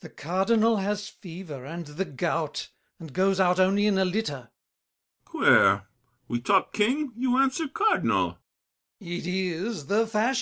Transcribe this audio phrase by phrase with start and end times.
[0.00, 4.48] the Cardinal has fever and The gout, and goes out only in a litter.
[5.26, 5.26] BRICHANTEAU.
[5.26, 5.82] Queer!
[6.26, 8.38] We talk King, you answer Cardinal!
[9.02, 9.18] GASSÉ.
[9.18, 10.32] It is the fashion!